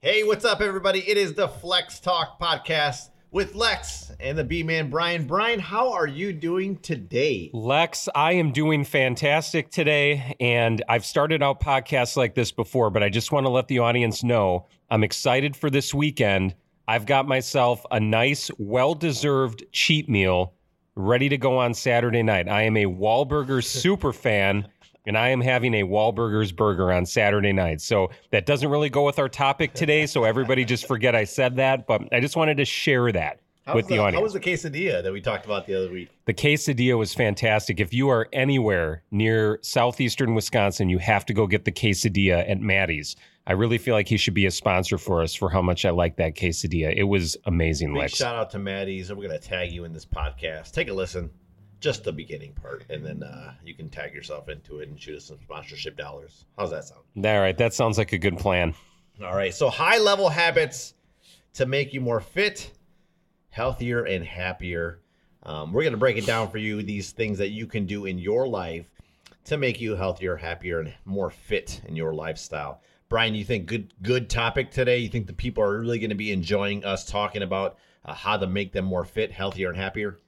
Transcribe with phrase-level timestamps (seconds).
[0.00, 1.00] Hey, what's up, everybody?
[1.08, 5.26] It is the Flex Talk podcast with Lex and the B Man Brian.
[5.26, 7.50] Brian, how are you doing today?
[7.52, 10.36] Lex, I am doing fantastic today.
[10.38, 13.80] And I've started out podcasts like this before, but I just want to let the
[13.80, 16.54] audience know I'm excited for this weekend.
[16.86, 20.54] I've got myself a nice, well deserved cheat meal
[20.94, 22.48] ready to go on Saturday night.
[22.48, 24.68] I am a Wahlburger super fan
[25.06, 27.80] and I am having a Wahlburgers burger on Saturday night.
[27.80, 30.06] So that doesn't really go with our topic today.
[30.06, 33.40] So everybody just forget I said that, but I just wanted to share that
[33.74, 34.18] with the, the audience.
[34.18, 36.08] How was the quesadilla that we talked about the other week?
[36.26, 37.80] The quesadilla was fantastic.
[37.80, 42.60] If you are anywhere near southeastern Wisconsin, you have to go get the quesadilla at
[42.60, 43.16] Maddie's.
[43.46, 45.90] I really feel like he should be a sponsor for us for how much I
[45.90, 46.94] like that quesadilla.
[46.94, 48.14] It was amazing, Big Lex.
[48.14, 50.72] shout out to Maddie's, and we're going to tag you in this podcast.
[50.72, 51.30] Take a listen,
[51.80, 55.16] just the beginning part, and then uh, you can tag yourself into it and shoot
[55.16, 56.44] us some sponsorship dollars.
[56.58, 57.02] How's that sound?
[57.16, 58.74] All right, that sounds like a good plan.
[59.22, 59.52] All right.
[59.52, 60.94] So, high level habits
[61.54, 62.72] to make you more fit,
[63.50, 65.00] healthier, and happier.
[65.42, 68.04] Um, we're going to break it down for you these things that you can do
[68.04, 68.90] in your life
[69.46, 72.80] to make you healthier, happier, and more fit in your lifestyle.
[73.08, 74.98] Brian, you think good good topic today?
[74.98, 78.36] You think the people are really going to be enjoying us talking about uh, how
[78.36, 80.20] to make them more fit, healthier, and happier?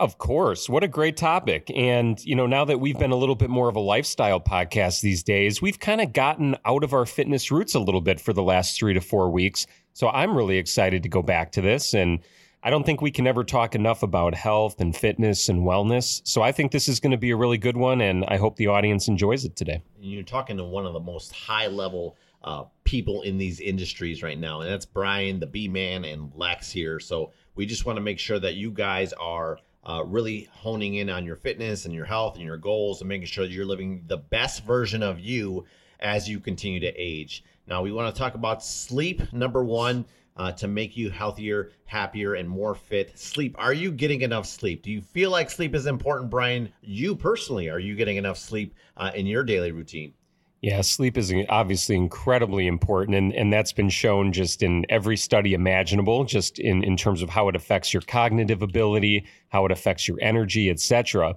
[0.00, 0.68] Of course.
[0.68, 1.72] What a great topic.
[1.74, 5.00] And, you know, now that we've been a little bit more of a lifestyle podcast
[5.00, 8.32] these days, we've kind of gotten out of our fitness roots a little bit for
[8.32, 9.66] the last three to four weeks.
[9.94, 11.94] So I'm really excited to go back to this.
[11.94, 12.20] And
[12.62, 16.20] I don't think we can ever talk enough about health and fitness and wellness.
[16.24, 18.00] So I think this is going to be a really good one.
[18.00, 19.82] And I hope the audience enjoys it today.
[20.00, 24.38] you're talking to one of the most high level uh, people in these industries right
[24.38, 27.00] now, and that's Brian, the B Man, and Lex here.
[27.00, 29.58] So we just want to make sure that you guys are
[29.88, 33.26] uh, really honing in on your fitness and your health and your goals, and making
[33.26, 35.64] sure you're living the best version of you
[35.98, 37.42] as you continue to age.
[37.66, 39.32] Now we want to talk about sleep.
[39.32, 40.04] Number one.
[40.36, 43.18] Uh, to make you healthier, happier, and more fit.
[43.18, 43.56] Sleep.
[43.58, 44.84] Are you getting enough sleep?
[44.84, 46.72] Do you feel like sleep is important, Brian?
[46.80, 50.14] You personally, are you getting enough sleep uh, in your daily routine?
[50.60, 55.54] Yeah, sleep is obviously incredibly important, and, and that's been shown just in every study
[55.54, 60.08] imaginable, just in, in terms of how it affects your cognitive ability, how it affects
[60.08, 61.36] your energy, etc.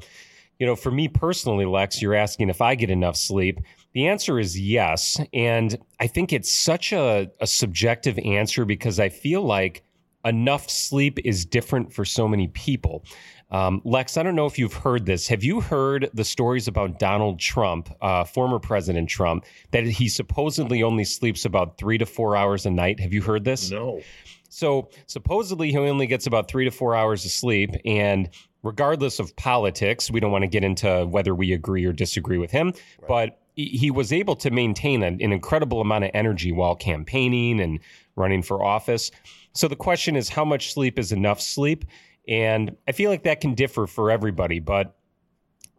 [0.57, 3.59] You know, for me personally, Lex, you're asking if I get enough sleep.
[3.93, 5.19] The answer is yes.
[5.33, 9.83] And I think it's such a, a subjective answer because I feel like
[10.23, 13.03] enough sleep is different for so many people.
[13.51, 15.27] Um, Lex, I don't know if you've heard this.
[15.27, 20.83] Have you heard the stories about Donald Trump, uh, former President Trump, that he supposedly
[20.83, 22.99] only sleeps about three to four hours a night?
[22.99, 23.69] Have you heard this?
[23.69, 24.01] No.
[24.49, 27.71] So supposedly he only gets about three to four hours of sleep.
[27.85, 28.29] And
[28.63, 32.51] regardless of politics, we don't want to get into whether we agree or disagree with
[32.51, 33.07] him, right.
[33.07, 37.79] but he was able to maintain an, an incredible amount of energy while campaigning and
[38.15, 39.11] running for office.
[39.53, 41.85] So the question is, how much sleep is enough sleep?
[42.27, 44.59] And I feel like that can differ for everybody.
[44.59, 44.95] But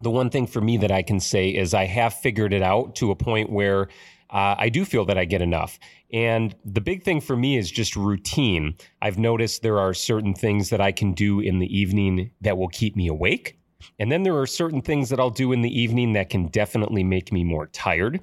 [0.01, 2.95] the one thing for me that I can say is I have figured it out
[2.95, 3.87] to a point where
[4.29, 5.79] uh, I do feel that I get enough.
[6.11, 8.75] And the big thing for me is just routine.
[9.01, 12.67] I've noticed there are certain things that I can do in the evening that will
[12.67, 13.57] keep me awake.
[13.99, 17.03] And then there are certain things that I'll do in the evening that can definitely
[17.03, 18.21] make me more tired.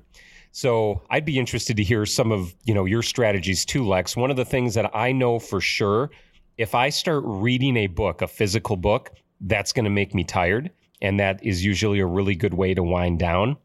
[0.52, 4.16] So I'd be interested to hear some of, you know, your strategies too, Lex.
[4.16, 6.10] One of the things that I know for sure,
[6.58, 10.70] if I start reading a book, a physical book, that's going to make me tired.
[11.02, 13.56] And that is usually a really good way to wind down.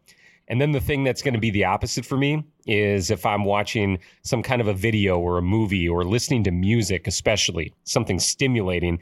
[0.47, 3.45] And then the thing that's going to be the opposite for me is if I'm
[3.45, 8.19] watching some kind of a video or a movie or listening to music, especially something
[8.19, 8.99] stimulating,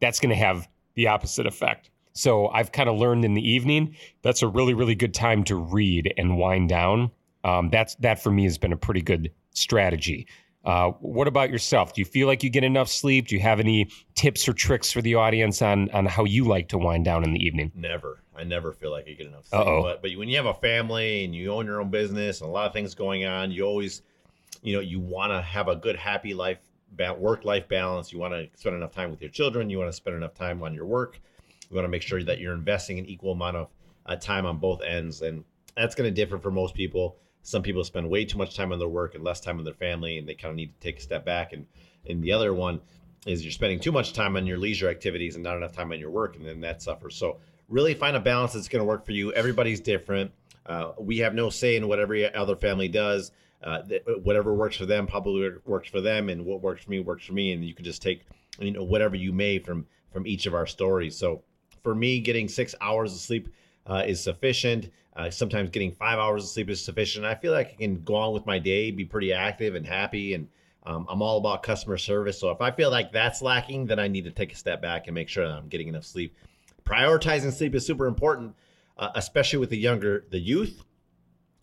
[0.00, 1.90] that's going to have the opposite effect.
[2.14, 5.56] So I've kind of learned in the evening that's a really really good time to
[5.56, 7.10] read and wind down.
[7.44, 10.26] Um, that's that for me has been a pretty good strategy.
[10.66, 11.94] Uh, what about yourself?
[11.94, 13.28] Do you feel like you get enough sleep?
[13.28, 16.68] Do you have any tips or tricks for the audience on on how you like
[16.70, 17.70] to wind down in the evening?
[17.74, 18.20] Never.
[18.36, 19.60] I never feel like I get enough sleep.
[19.60, 19.82] Uh-oh.
[19.82, 22.52] But, but when you have a family and you own your own business and a
[22.52, 24.02] lot of things going on, you always,
[24.62, 26.58] you know, you want to have a good, happy life,
[27.16, 28.12] work life balance.
[28.12, 29.70] You want to spend enough time with your children.
[29.70, 31.20] You want to spend enough time on your work.
[31.70, 33.68] You want to make sure that you're investing an equal amount of
[34.04, 35.22] uh, time on both ends.
[35.22, 35.44] And
[35.76, 37.16] that's going to differ for most people.
[37.46, 39.72] Some people spend way too much time on their work and less time on their
[39.72, 41.52] family, and they kind of need to take a step back.
[41.52, 41.64] And
[42.04, 42.80] and the other one
[43.24, 46.00] is you're spending too much time on your leisure activities and not enough time on
[46.00, 47.14] your work, and then that suffers.
[47.14, 47.38] So
[47.68, 49.32] really find a balance that's going to work for you.
[49.32, 50.32] Everybody's different.
[50.66, 53.30] Uh, we have no say in what every other family does.
[53.62, 56.98] Uh, th- whatever works for them probably works for them, and what works for me
[56.98, 57.52] works for me.
[57.52, 58.26] And you can just take
[58.58, 61.16] you know whatever you may from from each of our stories.
[61.16, 61.44] So
[61.84, 63.48] for me, getting six hours of sleep
[63.86, 64.90] uh, is sufficient.
[65.14, 67.24] Uh, sometimes getting five hours of sleep is sufficient.
[67.24, 70.34] I feel like I can go on with my day, be pretty active and happy,
[70.34, 70.48] and
[70.84, 72.38] um, I'm all about customer service.
[72.38, 75.06] So if I feel like that's lacking, then I need to take a step back
[75.06, 76.36] and make sure that I'm getting enough sleep.
[76.84, 78.54] Prioritizing sleep is super important,
[78.98, 80.84] uh, especially with the younger, the youth.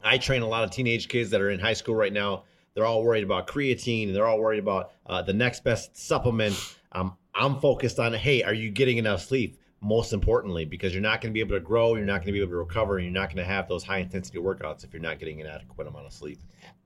[0.04, 2.44] I train a lot of teenage kids that are in high school right now.
[2.74, 6.56] They're all worried about creatine and they're all worried about uh, the next best supplement.
[6.92, 9.58] Um, I'm focused on, hey, are you getting enough sleep?
[9.84, 12.32] Most importantly, because you're not going to be able to grow, you're not going to
[12.32, 14.94] be able to recover, and you're not going to have those high intensity workouts if
[14.94, 16.40] you're not getting an adequate amount of sleep.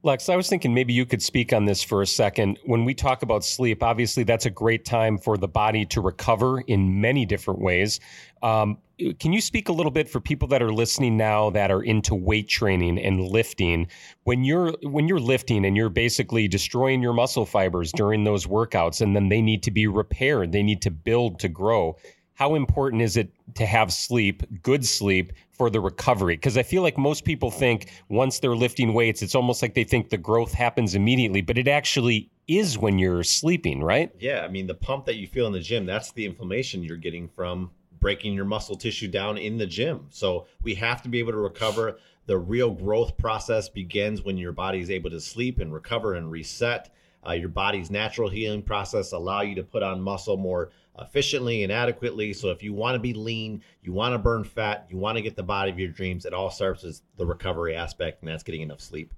[0.03, 2.59] Lex, I was thinking maybe you could speak on this for a second.
[2.65, 6.61] When we talk about sleep, obviously that's a great time for the body to recover
[6.61, 7.99] in many different ways.
[8.41, 8.77] Um,
[9.19, 12.15] can you speak a little bit for people that are listening now that are into
[12.15, 13.87] weight training and lifting?
[14.23, 19.01] When you're when you're lifting and you're basically destroying your muscle fibers during those workouts,
[19.01, 21.95] and then they need to be repaired, they need to build to grow
[22.37, 26.35] how important is it to have sleep, good sleep for the recovery?
[26.35, 29.83] Because I feel like most people think once they're lifting weights, it's almost like they
[29.83, 34.11] think the growth happens immediately, but it actually is when you're sleeping, right?
[34.19, 34.41] Yeah.
[34.41, 37.27] I mean, the pump that you feel in the gym, that's the inflammation you're getting
[37.27, 40.05] from breaking your muscle tissue down in the gym.
[40.11, 41.97] So we have to be able to recover.
[42.27, 46.29] The real growth process begins when your body is able to sleep and recover and
[46.29, 46.93] reset.
[47.27, 50.69] Uh, your body's natural healing process allow you to put on muscle more
[50.99, 52.33] efficiently and adequately.
[52.33, 55.21] So if you want to be lean, you want to burn fat, you want to
[55.21, 58.43] get the body of your dreams, it all starts with the recovery aspect, and that's
[58.43, 59.13] getting enough sleep.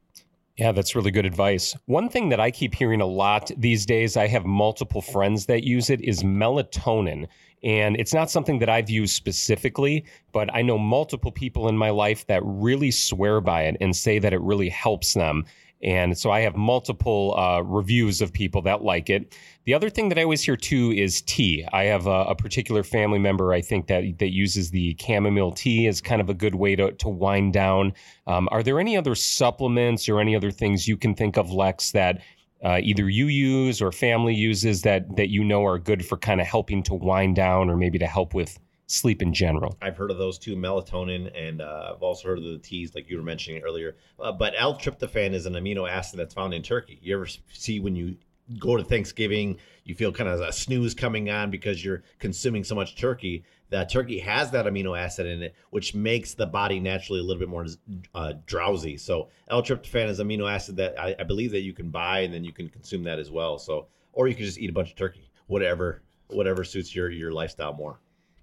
[0.58, 1.74] Yeah, that's really good advice.
[1.86, 5.64] One thing that I keep hearing a lot these days, I have multiple friends that
[5.64, 7.28] use it, is melatonin.
[7.64, 10.04] And it's not something that I've used specifically,
[10.34, 14.20] but I know multiple people in my life that really swear by it and say
[14.20, 15.46] that it really helps them.
[15.82, 19.34] And so I have multiple uh, reviews of people that like it.
[19.64, 21.66] The other thing that I always hear too is tea.
[21.72, 25.88] I have a, a, particular family member I think that that uses the chamomile tea
[25.88, 27.94] as kind of a good way to to wind down.
[28.28, 31.92] Um, are there any other supplements or any other things you can think of, Lex,
[31.92, 32.22] that
[32.64, 36.42] uh, either you use or family uses that that you know are good for kind
[36.42, 39.78] of helping to wind down or maybe to help with sleep in general.
[39.82, 43.10] I've heard of those two, melatonin, and uh, I've also heard of the teas like
[43.10, 43.96] you were mentioning earlier.
[44.20, 47.00] Uh, but L-tryptophan is an amino acid that's found in turkey.
[47.02, 48.18] You ever see when you
[48.60, 52.74] go to Thanksgiving, you feel kind of a snooze coming on because you're consuming so
[52.74, 53.44] much turkey.
[53.70, 57.40] That turkey has that amino acid in it, which makes the body naturally a little
[57.40, 57.68] bit more
[58.16, 58.98] uh, drowsy.
[58.98, 62.44] So L-tryptophan is amino acid that I, I believe that you can buy, and then
[62.44, 63.60] you can consume that as well.
[63.60, 67.32] So, or you can just eat a bunch of turkey, whatever whatever suits your your
[67.32, 68.00] lifestyle more.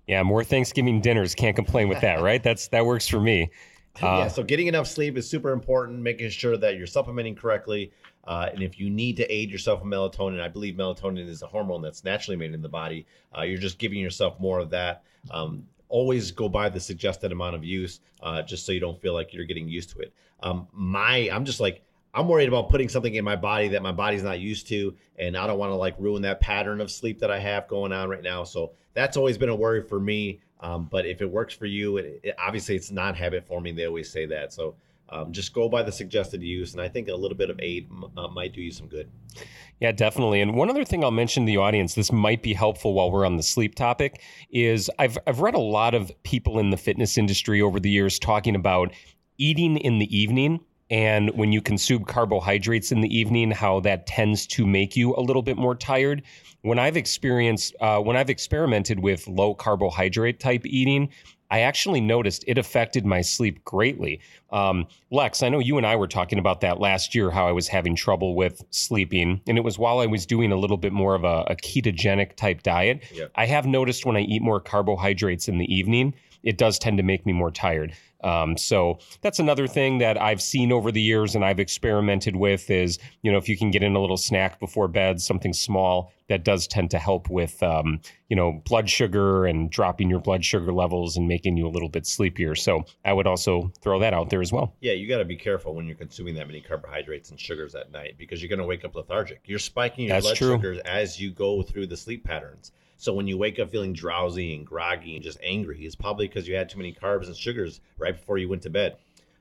[0.06, 1.35] Yeah, more Thanksgiving dinners.
[1.35, 2.43] Can't complain with that, right?
[2.43, 3.50] That's that works for me.
[4.03, 5.99] Uh, yeah, so getting enough sleep is super important.
[5.99, 7.91] Making sure that you're supplementing correctly,
[8.26, 11.47] uh, and if you need to aid yourself with melatonin, I believe melatonin is a
[11.47, 13.06] hormone that's naturally made in the body.
[13.35, 15.03] Uh, you're just giving yourself more of that.
[15.31, 19.14] Um, always go by the suggested amount of use, uh, just so you don't feel
[19.14, 20.12] like you're getting used to it.
[20.43, 21.82] Um, my, I'm just like
[22.17, 25.37] I'm worried about putting something in my body that my body's not used to, and
[25.37, 28.09] I don't want to like ruin that pattern of sleep that I have going on
[28.09, 28.43] right now.
[28.43, 30.41] So that's always been a worry for me.
[30.61, 33.77] Um, but if it works for you, it, it, obviously it's not habit forming.
[33.77, 34.55] They always say that.
[34.55, 34.75] So
[35.11, 37.89] um, just go by the suggested use, and I think a little bit of aid
[38.17, 39.11] uh, might do you some good.
[39.79, 40.41] Yeah, definitely.
[40.41, 43.27] And one other thing I'll mention to the audience, this might be helpful while we're
[43.27, 47.19] on the sleep topic, is I've I've read a lot of people in the fitness
[47.19, 48.91] industry over the years talking about
[49.37, 50.61] eating in the evening
[50.91, 55.21] and when you consume carbohydrates in the evening, how that tends to make you a
[55.21, 56.22] little bit more tired.
[56.63, 61.10] When I've experienced, uh, when I've experimented with low carbohydrate type eating,
[61.51, 64.20] I actually noticed it affected my sleep greatly.
[64.51, 67.53] Um, Lex, I know you and I were talking about that last year, how I
[67.53, 69.41] was having trouble with sleeping.
[69.46, 72.34] And it was while I was doing a little bit more of a, a ketogenic
[72.34, 73.05] type diet.
[73.37, 76.15] I have noticed when I eat more carbohydrates in the evening,
[76.46, 77.93] it does tend to make me more tired.
[78.22, 82.70] Um, so that's another thing that I've seen over the years and I've experimented with
[82.70, 86.12] is, you know, if you can get in a little snack before bed, something small,
[86.29, 90.44] that does tend to help with, um, you know, blood sugar and dropping your blood
[90.44, 92.55] sugar levels and making you a little bit sleepier.
[92.55, 94.74] So I would also throw that out there as well.
[94.81, 97.91] Yeah, you got to be careful when you're consuming that many carbohydrates and sugars at
[97.91, 99.41] night because you're going to wake up lethargic.
[99.44, 100.56] You're spiking your That's blood true.
[100.56, 102.70] sugars as you go through the sleep patterns.
[102.96, 106.48] So when you wake up feeling drowsy and groggy and just angry, it's probably because
[106.48, 108.96] you had too many carbs and sugars right before you went to bed.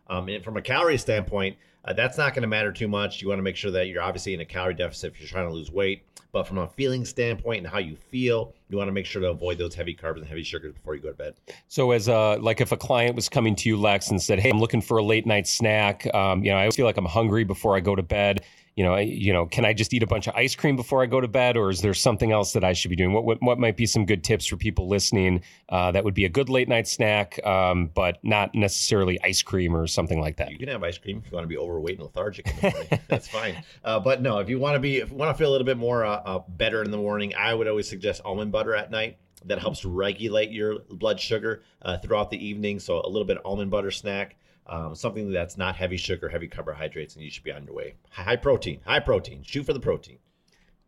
[0.07, 3.21] Um, and from a calorie standpoint, uh, that's not going to matter too much.
[3.21, 5.47] You want to make sure that you're obviously in a calorie deficit if you're trying
[5.47, 6.03] to lose weight.
[6.31, 9.29] But from a feeling standpoint and how you feel, you want to make sure to
[9.29, 11.35] avoid those heavy carbs and heavy sugars before you go to bed.
[11.69, 14.50] So, as a like, if a client was coming to you, Lex, and said, "Hey,
[14.50, 16.13] I'm looking for a late night snack.
[16.13, 18.43] Um, you know, I always feel like I'm hungry before I go to bed."
[18.75, 21.05] You know, you know, can I just eat a bunch of ice cream before I
[21.05, 23.13] go to bed, or is there something else that I should be doing?
[23.13, 26.25] What what, what might be some good tips for people listening uh, that would be
[26.25, 30.51] a good late night snack, um, but not necessarily ice cream or something like that?
[30.51, 32.48] You can have ice cream if you want to be overweight and lethargic.
[32.48, 33.00] In the morning.
[33.08, 33.63] That's fine.
[33.84, 35.65] Uh, but no, if you want to be, if you want to feel a little
[35.65, 38.91] bit more uh, uh, better in the morning, I would always suggest almond butter at
[38.91, 39.17] night.
[39.46, 42.79] That helps regulate your blood sugar uh, throughout the evening.
[42.79, 44.36] So a little bit of almond butter snack
[44.67, 47.95] um, something that's not heavy sugar, heavy carbohydrates, and you should be on your way.
[48.10, 49.43] High protein, high protein.
[49.43, 50.19] Shoot for the protein.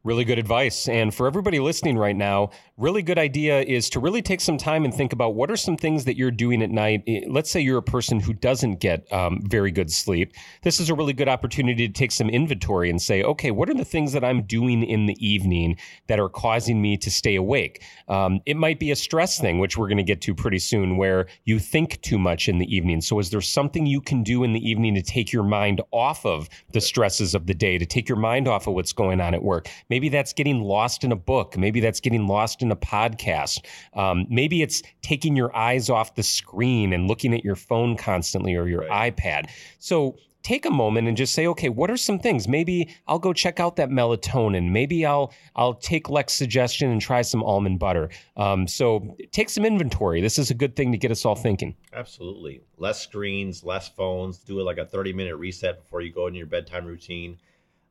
[0.08, 0.88] Really good advice.
[0.88, 4.86] And for everybody listening right now, really good idea is to really take some time
[4.86, 7.04] and think about what are some things that you're doing at night.
[7.08, 10.32] Eh, let's say you're a person who doesn't get um, very good sleep.
[10.64, 13.74] This is a really good opportunity to take some inventory and say, okay, what are
[13.74, 15.76] the things that I'm doing in the evening
[16.08, 17.84] that are causing me to stay awake?
[18.08, 20.96] Um, it might be a stress thing, which we're going to get to pretty soon,
[20.96, 23.02] where you think too much in the evening.
[23.02, 26.26] So, is there something you can do in the evening to take your mind off
[26.26, 29.34] of the stresses of the day, to take your mind off of what's going on
[29.34, 29.68] at work?
[29.90, 31.58] Maybe Maybe that's getting lost in a book.
[31.58, 33.66] Maybe that's getting lost in a podcast.
[33.96, 38.54] Um, maybe it's taking your eyes off the screen and looking at your phone constantly
[38.54, 39.16] or your right.
[39.16, 39.50] iPad.
[39.80, 42.48] So take a moment and just say, okay, what are some things?
[42.48, 44.70] Maybe I'll go check out that melatonin.
[44.70, 48.12] Maybe I'll I'll take Lex's suggestion and try some almond butter.
[48.36, 50.22] Um, so take some inventory.
[50.22, 51.76] This is a good thing to get us all thinking.
[51.92, 52.62] Absolutely.
[52.78, 54.38] Less screens, less phones.
[54.38, 57.40] Do it like a 30 minute reset before you go into your bedtime routine.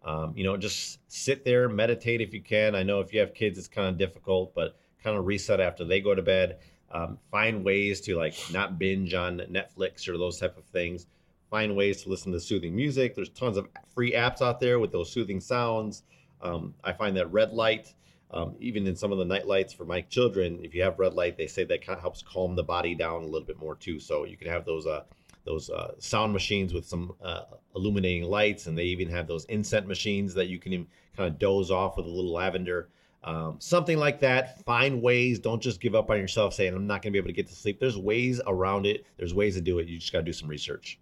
[0.07, 2.77] Um, you know, just sit there, meditate if you can.
[2.77, 5.85] I know if you have kids, it's kind of difficult, but kind of reset after
[5.85, 6.59] they go to bed.
[6.93, 11.07] Um, find ways to like not binge on Netflix or those type of things.
[11.51, 13.17] Find ways to listen to soothing music.
[13.17, 16.05] There's tons of free apps out there with those soothing sounds.
[16.41, 17.93] Um, I find that red light,
[18.31, 21.15] um, even in some of the night lights for my children, if you have red
[21.15, 23.75] light, they say that kind of helps calm the body down a little bit more
[23.75, 23.99] too.
[23.99, 25.03] So you can have those uh,
[25.47, 27.43] those uh, sound machines with some uh,
[27.75, 30.87] illuminating lights, and they even have those incense machines that you can
[31.17, 32.89] kind of doze off with a little lavender.
[33.25, 34.63] Um, something like that.
[34.65, 35.39] Find ways.
[35.39, 37.49] Don't just give up on yourself saying, I'm not going to be able to get
[37.49, 37.81] to sleep.
[37.81, 39.89] There's ways around it, there's ways to do it.
[39.89, 41.01] You just got to do some research.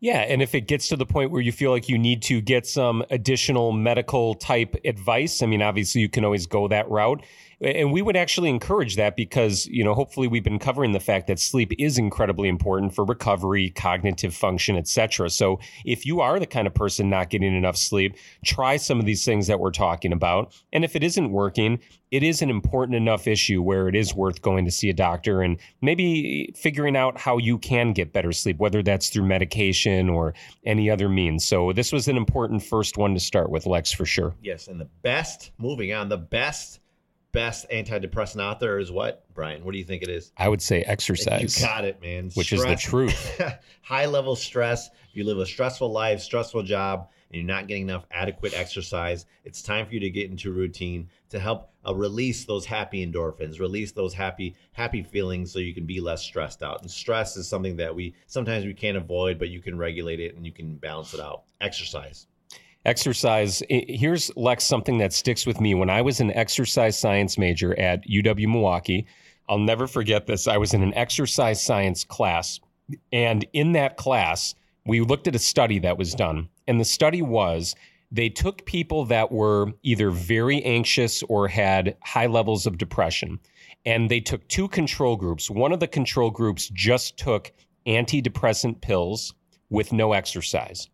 [0.00, 2.40] Yeah, and if it gets to the point where you feel like you need to
[2.40, 7.24] get some additional medical type advice, I mean, obviously you can always go that route
[7.60, 11.26] and we would actually encourage that because you know hopefully we've been covering the fact
[11.26, 16.46] that sleep is incredibly important for recovery cognitive function etc so if you are the
[16.46, 20.12] kind of person not getting enough sleep try some of these things that we're talking
[20.12, 20.52] about.
[20.72, 24.42] And if it isn't working it is an important enough issue where it is worth
[24.42, 28.58] going to see a doctor and maybe figuring out how you can get better sleep
[28.58, 31.44] whether that's through medication or any other means.
[31.44, 34.34] So this was an important first one to start with lex for sure.
[34.42, 36.79] Yes and the best moving on the best
[37.32, 39.64] best antidepressant out there is what, Brian?
[39.64, 40.32] What do you think it is?
[40.36, 41.60] I would say exercise.
[41.60, 42.30] You got it, man.
[42.34, 43.42] Which stress, is the truth.
[43.82, 44.88] high level stress.
[44.88, 49.26] If you live a stressful life, stressful job, and you're not getting enough adequate exercise,
[49.44, 53.60] it's time for you to get into routine to help uh, release those happy endorphins,
[53.60, 56.82] release those happy happy feelings, so you can be less stressed out.
[56.82, 60.36] And stress is something that we sometimes we can't avoid, but you can regulate it
[60.36, 61.44] and you can balance it out.
[61.60, 62.26] Exercise
[62.86, 65.74] exercise here's lex something that sticks with me.
[65.74, 69.06] When i was an exercise science major at uw milwaukee
[69.48, 70.48] i'll never forget this.
[70.48, 72.60] I was in an exercise science class
[73.12, 74.54] and in that class
[74.86, 76.48] we looked at a study that was done.
[76.66, 77.74] And the study was
[78.10, 83.38] they took people that were either very anxious or had high levels of depression
[83.84, 85.50] and they took two control groups.
[85.50, 87.52] One of the control groups just took
[87.86, 89.34] antidepressant pills
[89.70, 90.88] with no exercise.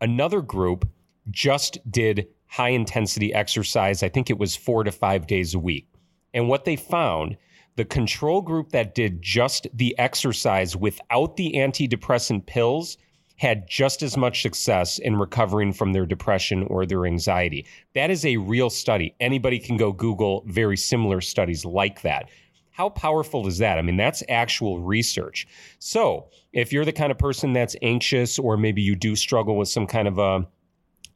[0.00, 0.88] Another group
[1.30, 4.02] just did high intensity exercise.
[4.02, 5.88] I think it was four to five days a week.
[6.34, 7.36] And what they found,
[7.76, 12.98] the control group that did just the exercise without the antidepressant pills
[13.36, 17.66] had just as much success in recovering from their depression or their anxiety.
[17.94, 19.14] That is a real study.
[19.18, 22.28] Anybody can go Google very similar studies like that.
[22.70, 23.78] How powerful is that?
[23.78, 25.46] I mean, that's actual research.
[25.78, 29.68] So, if you're the kind of person that's anxious or maybe you do struggle with
[29.68, 30.46] some kind of a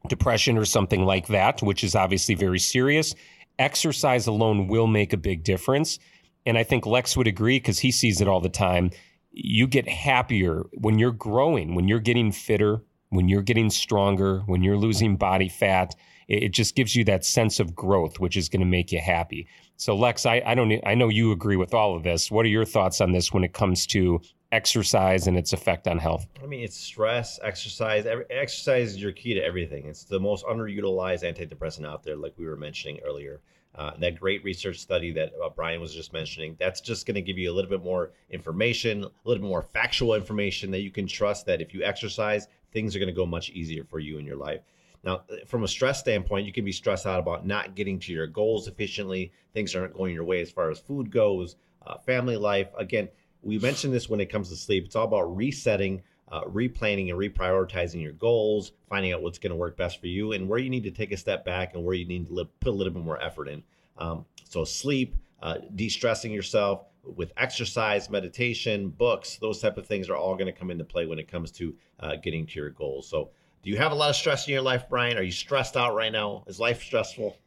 [0.09, 3.15] depression or something like that, which is obviously very serious,
[3.59, 5.99] exercise alone will make a big difference.
[6.45, 8.91] And I think Lex would agree because he sees it all the time.
[9.31, 14.63] You get happier when you're growing, when you're getting fitter, when you're getting stronger, when
[14.63, 15.95] you're losing body fat.
[16.27, 19.47] It just gives you that sense of growth, which is going to make you happy.
[19.77, 22.29] So, Lex, I, I don't, I know you agree with all of this.
[22.29, 24.19] What are your thoughts on this when it comes to
[24.51, 26.27] exercise and its effect on health?
[26.43, 28.05] I mean, it's stress, exercise.
[28.05, 29.85] Every, exercise is your key to everything.
[29.85, 33.41] It's the most underutilized antidepressant out there, like we were mentioning earlier.
[33.75, 37.21] Uh, that great research study that uh, Brian was just mentioning, that's just going to
[37.21, 40.89] give you a little bit more information, a little bit more factual information that you
[40.89, 44.17] can trust that if you exercise, things are going to go much easier for you
[44.17, 44.61] in your life.
[45.07, 48.27] Now, from a stress standpoint, you can be stressed out about not getting to your
[48.27, 49.31] goals efficiently.
[49.53, 52.67] Things aren't going your way as far as food goes, uh, family life.
[52.77, 53.07] Again,
[53.41, 54.83] we mentioned this when it comes to sleep.
[54.83, 59.55] It's all about resetting, uh, replanning, and reprioritizing your goals, finding out what's going to
[59.55, 61.95] work best for you, and where you need to take a step back and where
[61.95, 63.63] you need to li- put a little bit more effort in.
[63.97, 66.83] Um, so, sleep, uh, de-stressing yourself
[67.15, 71.05] with exercise, meditation, books, those type of things are all going to come into play
[71.05, 73.07] when it comes to uh, getting to your goals.
[73.07, 73.29] So,
[73.63, 75.17] do you have a lot of stress in your life, Brian?
[75.17, 76.43] Are you stressed out right now?
[76.47, 77.37] Is life stressful?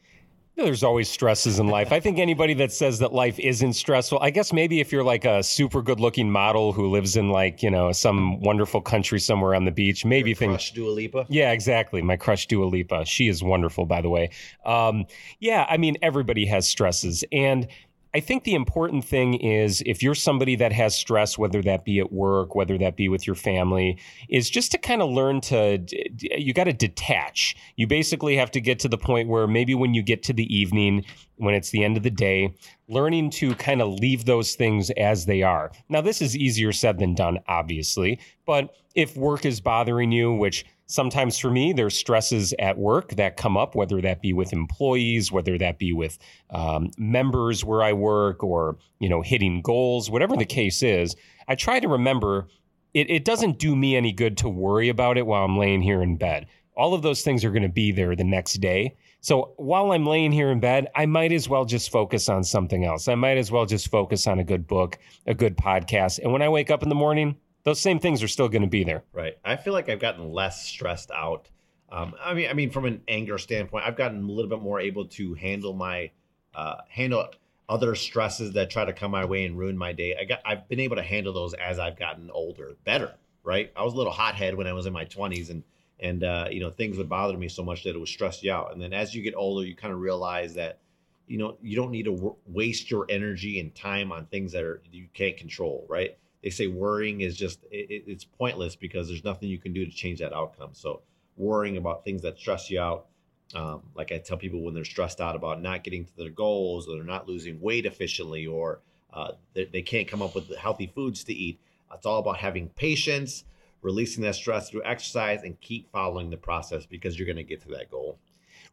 [0.57, 1.91] There's always stresses in life.
[1.93, 5.25] I think anybody that says that life isn't stressful, I guess maybe if you're like
[5.25, 9.55] a super good looking model who lives in like, you know, some wonderful country somewhere
[9.55, 10.51] on the beach, maybe things.
[10.51, 11.27] crush Dua Lipa?
[11.31, 12.03] Yeah, exactly.
[12.03, 13.07] My crush Dua Lipa.
[13.07, 14.31] She is wonderful, by the way.
[14.67, 15.07] Um,
[15.39, 17.25] yeah, I mean, everybody has stresses.
[17.33, 17.67] And
[18.13, 22.01] I think the important thing is if you're somebody that has stress, whether that be
[22.01, 23.99] at work, whether that be with your family,
[24.29, 25.85] is just to kind of learn to,
[26.19, 27.55] you got to detach.
[27.77, 30.53] You basically have to get to the point where maybe when you get to the
[30.55, 31.05] evening,
[31.37, 32.55] when it's the end of the day,
[32.89, 35.71] learning to kind of leave those things as they are.
[35.89, 40.65] Now, this is easier said than done, obviously, but if work is bothering you, which
[40.91, 45.31] Sometimes for me, there's stresses at work that come up, whether that be with employees,
[45.31, 46.19] whether that be with
[46.51, 51.15] um, members where I work, or you know, hitting goals, whatever the case is.
[51.47, 52.49] I try to remember
[52.93, 56.03] it, it doesn't do me any good to worry about it while I'm laying here
[56.03, 56.47] in bed.
[56.77, 58.97] All of those things are going to be there the next day.
[59.21, 62.85] So while I'm laying here in bed, I might as well just focus on something
[62.85, 63.07] else.
[63.07, 66.19] I might as well just focus on a good book, a good podcast.
[66.19, 68.69] And when I wake up in the morning, those same things are still going to
[68.69, 69.05] be there.
[69.13, 69.37] Right.
[69.45, 71.49] I feel like I've gotten less stressed out.
[71.91, 74.81] Um, I mean, I mean, from an anger standpoint, I've gotten a little bit more
[74.81, 76.11] able to handle my
[76.55, 77.29] uh, handle
[77.69, 80.17] other stresses that try to come my way and ruin my day.
[80.19, 83.15] I got, I've been able to handle those as I've gotten older, better.
[83.43, 83.73] Right.
[83.77, 85.63] I was a little hothead when I was in my twenties, and
[85.99, 88.53] and uh, you know things would bother me so much that it would stress you
[88.53, 88.73] out.
[88.73, 90.79] And then as you get older, you kind of realize that
[91.27, 94.63] you know you don't need to w- waste your energy and time on things that
[94.63, 95.87] are you can't control.
[95.89, 99.85] Right they say worrying is just it, it's pointless because there's nothing you can do
[99.85, 100.71] to change that outcome.
[100.73, 101.03] So
[101.37, 103.07] worrying about things that stress you out,
[103.55, 106.89] um, like I tell people when they're stressed out about not getting to their goals,
[106.89, 108.81] or they're not losing weight efficiently, or
[109.13, 111.59] uh, they, they can't come up with healthy foods to eat.
[111.93, 113.45] It's all about having patience,
[113.83, 117.61] releasing that stress through exercise, and keep following the process because you're going to get
[117.63, 118.19] to that goal.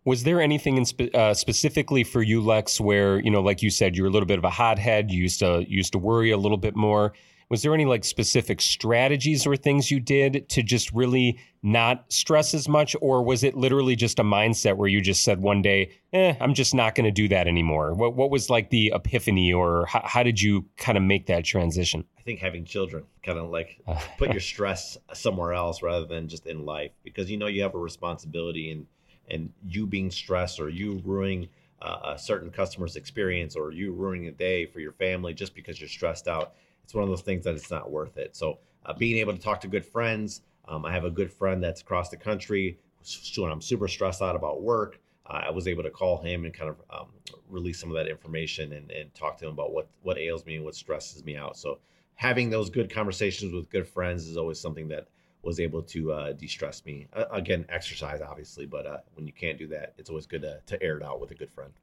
[0.06, 3.72] Was there anything in spe- uh, specifically for you, Lex, where you know, like you
[3.72, 5.12] said, you're a little bit of a hothead.
[5.12, 7.14] You used to used to worry a little bit more
[7.50, 12.54] was there any like specific strategies or things you did to just really not stress
[12.54, 12.96] as much?
[13.02, 16.54] Or was it literally just a mindset where you just said one day eh i'm
[16.54, 20.02] just not going to do that anymore what, what was like the epiphany or how,
[20.06, 22.04] how did you kind of make that transition?
[22.18, 23.82] I think having children kind of like
[24.18, 26.92] put your stress somewhere else rather than just in life.
[27.04, 28.86] Because you know you have a responsibility and
[29.30, 31.50] and you being stressed or you ruining
[31.82, 35.80] uh, a certain customer's experience or you ruining a day for your family just because
[35.80, 36.54] you're stressed out
[36.88, 38.34] it's one of those things that it's not worth it.
[38.34, 41.62] So uh, being able to talk to good friends, um, I have a good friend
[41.62, 42.80] that's across the country.
[43.36, 46.54] When I'm super stressed out about work, uh, I was able to call him and
[46.54, 47.08] kind of um,
[47.50, 50.56] release some of that information and, and talk to him about what what ails me
[50.56, 51.58] and what stresses me out.
[51.58, 51.80] So
[52.16, 55.10] having those good conversations with good friends is always something that
[55.42, 57.08] was able to uh, de-stress me.
[57.12, 60.62] Uh, again, exercise obviously, but uh, when you can't do that, it's always good to,
[60.66, 61.74] to air it out with a good friend.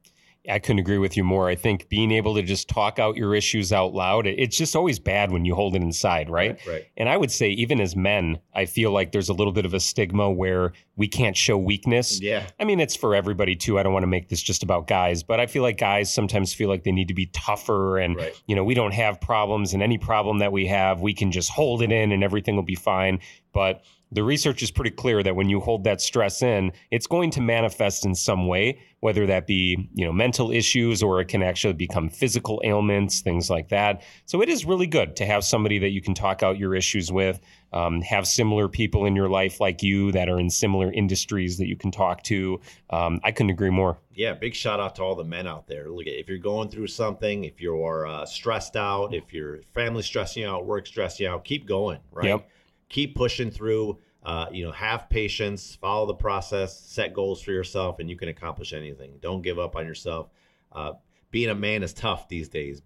[0.48, 1.48] I couldn't agree with you more.
[1.48, 4.98] I think being able to just talk out your issues out loud, it's just always
[4.98, 6.52] bad when you hold it inside, right?
[6.52, 6.66] Right.
[6.66, 6.86] right.
[6.96, 9.72] And I would say, even as men, I feel like there's a little bit of
[9.72, 12.20] a stigma where we can't show weakness.
[12.20, 12.46] Yeah.
[12.60, 13.78] I mean, it's for everybody too.
[13.78, 16.54] I don't want to make this just about guys, but I feel like guys sometimes
[16.54, 18.42] feel like they need to be tougher and, right.
[18.46, 21.50] you know, we don't have problems and any problem that we have, we can just
[21.50, 23.18] hold it in and everything will be fine.
[23.52, 27.30] But the research is pretty clear that when you hold that stress in, it's going
[27.32, 31.42] to manifest in some way, whether that be, you know, mental issues or it can
[31.42, 34.02] actually become physical ailments, things like that.
[34.26, 37.10] So it is really good to have somebody that you can talk out your issues
[37.10, 37.40] with,
[37.72, 41.66] um, have similar people in your life like you that are in similar industries that
[41.66, 42.60] you can talk to.
[42.90, 43.98] Um, I couldn't agree more.
[44.14, 45.88] Yeah, big shout out to all the men out there.
[45.88, 50.42] Look, if you're going through something, if you're uh, stressed out, if your family's stressing
[50.42, 52.26] you out, work stressing you out, keep going, right?
[52.26, 52.48] Yep
[52.94, 53.98] keep pushing through.
[54.22, 58.30] Uh, you know, have patience, follow the process, set goals for yourself, and you can
[58.30, 59.18] accomplish anything.
[59.20, 60.30] Don't give up on yourself.
[60.72, 60.92] Uh,
[61.30, 62.80] being a man is tough these days.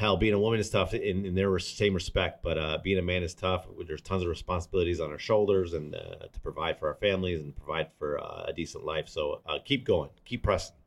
[0.00, 3.02] Hell, being a woman is tough in, in their same respect, but uh, being a
[3.02, 3.66] man is tough.
[3.86, 7.54] There's tons of responsibilities on our shoulders and uh, to provide for our families and
[7.54, 9.10] provide for uh, a decent life.
[9.10, 10.79] So uh, keep going, keep pressing.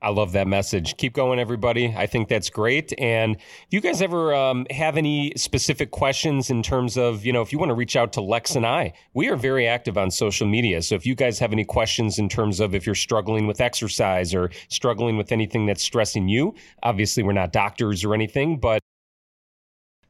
[0.00, 0.96] I love that message.
[0.96, 1.92] Keep going, everybody.
[1.96, 2.92] I think that's great.
[2.98, 7.42] And if you guys ever um, have any specific questions in terms of, you know,
[7.42, 10.12] if you want to reach out to Lex and I, we are very active on
[10.12, 10.82] social media.
[10.82, 14.32] So if you guys have any questions in terms of if you're struggling with exercise
[14.34, 18.80] or struggling with anything that's stressing you, obviously we're not doctors or anything, but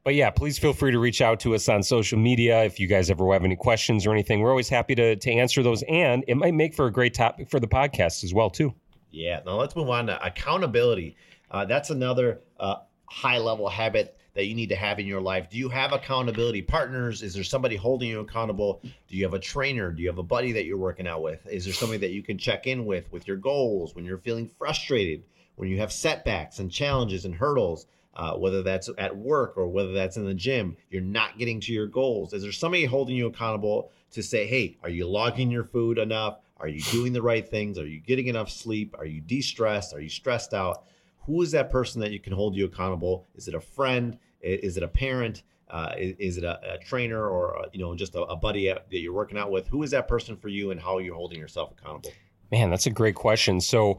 [0.04, 2.86] but yeah, please feel free to reach out to us on social media if you
[2.86, 4.40] guys ever have any questions or anything.
[4.40, 7.50] We're always happy to to answer those, and it might make for a great topic
[7.50, 8.74] for the podcast as well too.
[9.10, 9.40] Yeah.
[9.44, 11.16] Now let's move on to accountability.
[11.50, 15.50] Uh, that's another uh, high level habit that you need to have in your life.
[15.50, 17.22] Do you have accountability partners?
[17.22, 18.80] Is there somebody holding you accountable?
[18.82, 19.90] Do you have a trainer?
[19.90, 21.44] Do you have a buddy that you're working out with?
[21.48, 24.46] Is there somebody that you can check in with with your goals when you're feeling
[24.46, 25.24] frustrated,
[25.56, 27.86] when you have setbacks and challenges and hurdles?
[28.14, 31.72] Uh, whether that's at work or whether that's in the gym, you're not getting to
[31.72, 32.32] your goals.
[32.32, 36.38] Is there somebody holding you accountable to say, hey, are you logging your food enough?
[36.60, 37.78] Are you doing the right things?
[37.78, 38.94] Are you getting enough sleep?
[38.98, 39.94] Are you de stressed?
[39.94, 40.84] Are you stressed out?
[41.26, 43.26] Who is that person that you can hold you accountable?
[43.34, 44.18] Is it a friend?
[44.40, 45.42] Is it a parent?
[45.70, 48.86] Uh, is, it a, a, trainer or a, you know just a, a buddy that
[48.90, 49.68] you're working out with?
[49.68, 52.12] Who is that person for you, and how are you holding yourself accountable?
[52.50, 53.60] Man, that's a great question.
[53.60, 53.98] So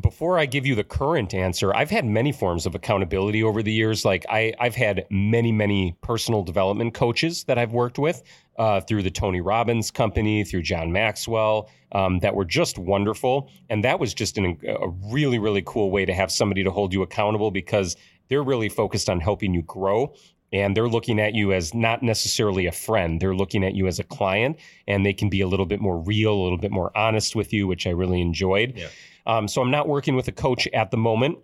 [0.00, 3.72] before I give you the current answer, I've had many forms of accountability over the
[3.72, 4.04] years.
[4.04, 8.22] Like I, I've had many, many personal development coaches that I've worked with
[8.56, 13.50] uh, through the Tony Robbins Company, through John Maxwell, um, that were just wonderful.
[13.68, 16.92] And that was just an, a really, really cool way to have somebody to hold
[16.92, 17.96] you accountable because
[18.28, 20.14] they're really focused on helping you grow
[20.52, 23.20] and they're looking at you as not necessarily a friend.
[23.20, 25.98] They're looking at you as a client, and they can be a little bit more
[25.98, 28.76] real, a little bit more honest with you, which I really enjoyed.
[28.76, 28.88] Yeah.
[29.26, 31.38] Um, so I'm not working with a coach at the moment.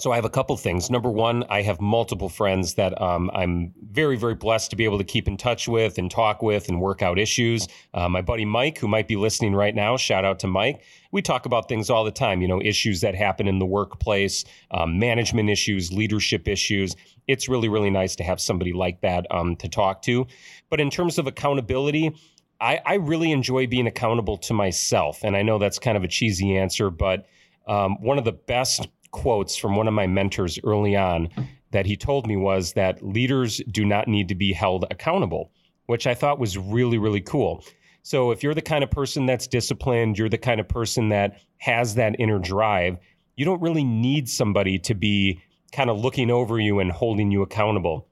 [0.00, 0.90] So I have a couple things.
[0.90, 4.98] Number one, I have multiple friends that um, I'm very, very blessed to be able
[4.98, 7.66] to keep in touch with and talk with and work out issues.
[7.92, 10.84] Uh, my buddy Mike, who might be listening right now, shout out to Mike.
[11.10, 14.44] We talk about things all the time, you know, issues that happen in the workplace,
[14.70, 16.94] um, management issues, leadership issues.
[17.26, 20.28] It's really, really nice to have somebody like that um, to talk to.
[20.70, 22.14] But in terms of accountability,
[22.60, 25.20] I, I really enjoy being accountable to myself.
[25.22, 27.26] And I know that's kind of a cheesy answer, but
[27.66, 31.28] um, one of the best quotes from one of my mentors early on
[31.70, 35.52] that he told me was that leaders do not need to be held accountable,
[35.86, 37.62] which I thought was really, really cool.
[38.02, 41.40] So if you're the kind of person that's disciplined, you're the kind of person that
[41.58, 42.98] has that inner drive,
[43.36, 45.42] you don't really need somebody to be
[45.72, 48.07] kind of looking over you and holding you accountable.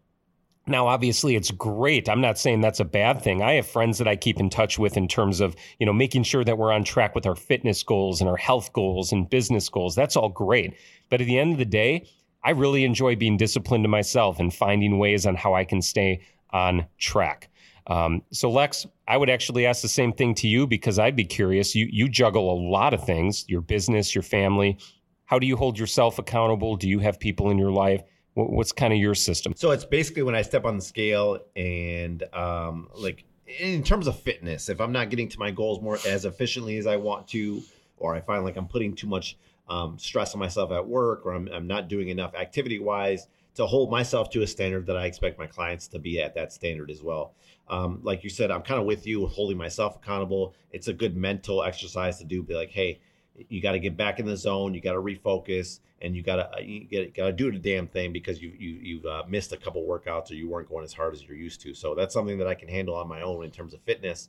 [0.68, 2.08] Now, obviously, it's great.
[2.08, 3.40] I'm not saying that's a bad thing.
[3.40, 6.24] I have friends that I keep in touch with in terms of, you know, making
[6.24, 9.68] sure that we're on track with our fitness goals and our health goals and business
[9.68, 9.94] goals.
[9.94, 10.74] That's all great.
[11.08, 12.08] But at the end of the day,
[12.42, 16.22] I really enjoy being disciplined to myself and finding ways on how I can stay
[16.50, 17.48] on track.
[17.86, 21.24] Um, so, Lex, I would actually ask the same thing to you because I'd be
[21.24, 21.76] curious.
[21.76, 24.78] You you juggle a lot of things: your business, your family.
[25.26, 26.76] How do you hold yourself accountable?
[26.76, 28.02] Do you have people in your life?
[28.36, 29.54] What's kind of your system?
[29.56, 34.20] So it's basically when I step on the scale and um, like in terms of
[34.20, 37.62] fitness, if I'm not getting to my goals more as efficiently as I want to,
[37.96, 39.38] or I find like I'm putting too much
[39.70, 43.64] um, stress on myself at work, or I'm, I'm not doing enough activity wise to
[43.64, 46.90] hold myself to a standard that I expect my clients to be at that standard
[46.90, 47.32] as well.
[47.68, 50.54] Um, like you said, I'm kind of with you, holding myself accountable.
[50.72, 52.42] It's a good mental exercise to do.
[52.42, 53.00] Be like, hey,
[53.48, 54.74] you got to get back in the zone.
[54.74, 57.86] You got to refocus, and you got to uh, you got to do the damn
[57.86, 60.92] thing because you you you've uh, missed a couple workouts or you weren't going as
[60.92, 61.74] hard as you're used to.
[61.74, 64.28] So that's something that I can handle on my own in terms of fitness.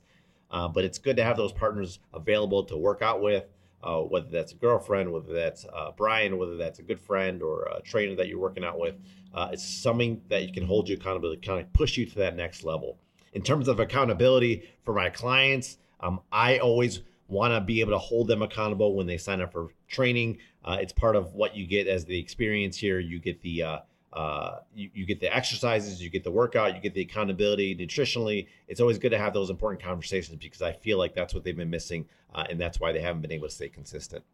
[0.50, 3.44] Uh, but it's good to have those partners available to work out with,
[3.82, 7.64] uh, whether that's a girlfriend, whether that's uh, Brian, whether that's a good friend or
[7.64, 8.94] a trainer that you're working out with.
[9.34, 12.14] Uh, it's something that you can hold you accountable, to kind of push you to
[12.16, 12.98] that next level.
[13.34, 17.98] In terms of accountability for my clients, um, I always want to be able to
[17.98, 20.38] hold them accountable when they sign up for training.
[20.64, 22.98] Uh, it's part of what you get as the experience here.
[22.98, 23.78] You get the uh,
[24.12, 28.46] uh, you, you, get the exercises, you get the workout, you get the accountability nutritionally.
[28.66, 31.56] It's always good to have those important conversations because I feel like that's what they've
[31.56, 34.24] been missing, uh, and that's why they haven't been able to stay consistent.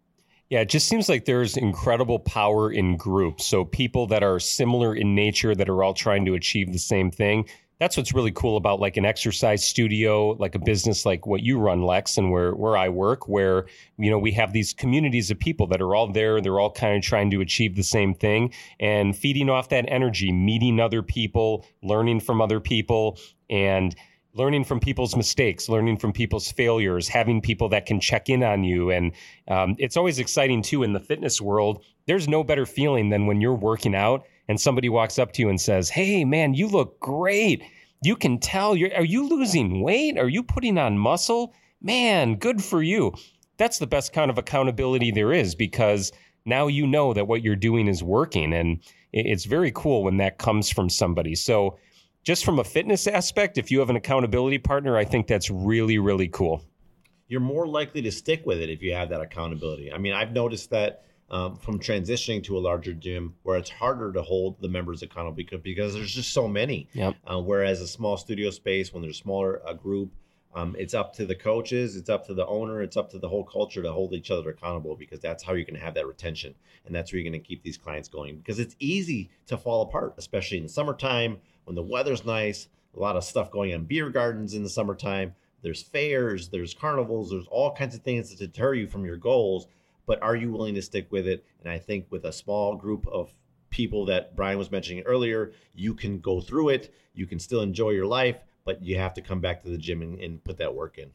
[0.50, 3.46] Yeah, it just seems like there's incredible power in groups.
[3.46, 7.10] So people that are similar in nature that are all trying to achieve the same
[7.10, 7.46] thing
[7.80, 11.58] that's what's really cool about like an exercise studio, like a business like what you
[11.58, 13.66] run, Lex, and where where I work, where
[13.98, 16.40] you know we have these communities of people that are all there.
[16.40, 20.32] They're all kind of trying to achieve the same thing and feeding off that energy,
[20.32, 23.18] meeting other people, learning from other people,
[23.50, 23.94] and
[24.34, 28.64] learning from people's mistakes, learning from people's failures, having people that can check in on
[28.64, 28.90] you.
[28.90, 29.12] And
[29.48, 31.84] um, it's always exciting too in the fitness world.
[32.06, 35.48] There's no better feeling than when you're working out and somebody walks up to you
[35.48, 37.62] and says, Hey, man, you look great.
[38.02, 40.18] You can tell you're, are you losing weight?
[40.18, 41.54] Are you putting on muscle?
[41.80, 43.14] Man, good for you.
[43.56, 46.12] That's the best kind of accountability there is because
[46.44, 48.52] now you know that what you're doing is working.
[48.52, 48.80] And
[49.12, 51.34] it's very cool when that comes from somebody.
[51.34, 51.78] So,
[52.24, 55.98] just from a fitness aspect, if you have an accountability partner, I think that's really,
[55.98, 56.64] really cool.
[57.28, 59.92] You're more likely to stick with it if you have that accountability.
[59.92, 64.12] I mean, I've noticed that um, from transitioning to a larger gym where it's harder
[64.12, 66.88] to hold the members accountable because, because there's just so many.
[66.92, 67.16] Yep.
[67.26, 70.12] Uh, whereas a small studio space, when there's smaller a group,
[70.54, 73.28] um, it's up to the coaches, it's up to the owner, it's up to the
[73.28, 76.06] whole culture to hold each other accountable because that's how you're going to have that
[76.06, 76.54] retention
[76.86, 79.82] and that's where you're going to keep these clients going because it's easy to fall
[79.82, 82.68] apart, especially in the summertime when the weather's nice.
[82.96, 85.34] A lot of stuff going on beer gardens in the summertime.
[85.62, 89.66] There's fairs, there's carnivals, there's all kinds of things that deter you from your goals
[90.06, 91.44] but are you willing to stick with it?
[91.60, 93.32] And I think with a small group of
[93.70, 96.94] people that Brian was mentioning earlier, you can go through it.
[97.14, 100.02] You can still enjoy your life, but you have to come back to the gym
[100.02, 101.10] and, and put that work in.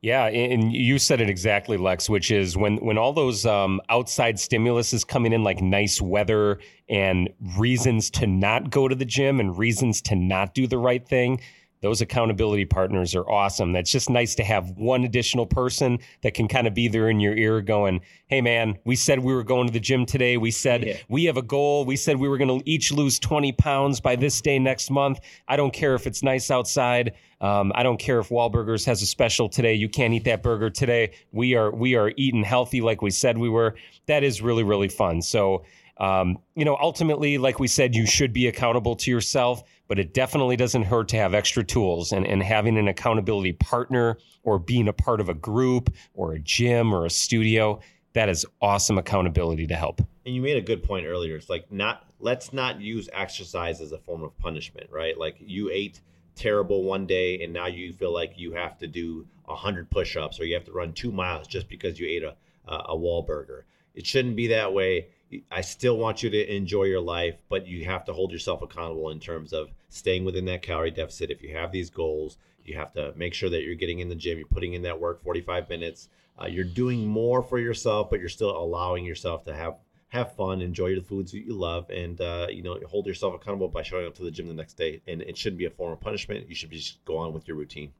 [0.00, 2.08] Yeah, and you said it exactly, Lex.
[2.08, 6.60] Which is when when all those um, outside stimulus is coming in, like nice weather
[6.88, 11.04] and reasons to not go to the gym and reasons to not do the right
[11.04, 11.40] thing
[11.80, 13.72] those accountability partners are awesome.
[13.72, 17.20] That's just nice to have one additional person that can kind of be there in
[17.20, 20.36] your ear going, Hey man, we said we were going to the gym today.
[20.36, 20.96] We said yeah.
[21.08, 21.84] we have a goal.
[21.84, 25.20] We said we were going to each lose 20 pounds by this day next month.
[25.46, 27.14] I don't care if it's nice outside.
[27.40, 29.74] Um, I don't care if Wahlburgers has a special today.
[29.74, 31.12] You can't eat that burger today.
[31.30, 33.76] We are, we are eating healthy like we said we were.
[34.06, 35.22] That is really, really fun.
[35.22, 35.64] So,
[35.98, 40.14] um, you know, ultimately, like we said, you should be accountable to yourself, but it
[40.14, 44.86] definitely doesn't hurt to have extra tools and, and having an accountability partner or being
[44.86, 47.80] a part of a group or a gym or a studio.
[48.12, 50.00] That is awesome accountability to help.
[50.26, 51.36] And you made a good point earlier.
[51.36, 55.16] It's like not let's not use exercise as a form of punishment, right?
[55.18, 56.00] Like you ate
[56.34, 60.44] terrible one day and now you feel like you have to do 100 push-ups or
[60.44, 62.36] you have to run 2 miles just because you ate a
[62.68, 63.62] a Wahlburger.
[63.94, 65.08] It shouldn't be that way
[65.50, 69.10] I still want you to enjoy your life, but you have to hold yourself accountable
[69.10, 71.30] in terms of staying within that calorie deficit.
[71.30, 74.14] If you have these goals, you have to make sure that you're getting in the
[74.14, 76.08] gym, you're putting in that work 45 minutes.
[76.40, 79.74] Uh, you're doing more for yourself, but you're still allowing yourself to have
[80.10, 83.68] have fun, enjoy the foods that you love, and uh, you know hold yourself accountable
[83.68, 85.02] by showing up to the gym the next day.
[85.06, 86.48] And it shouldn't be a form of punishment.
[86.48, 87.92] You should just go on with your routine.